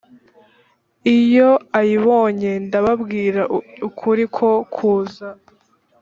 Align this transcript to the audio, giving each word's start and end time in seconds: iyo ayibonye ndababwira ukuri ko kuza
iyo 1.17 1.49
ayibonye 1.79 2.51
ndababwira 2.65 3.41
ukuri 3.87 4.23
ko 4.35 4.49
kuza 4.73 5.27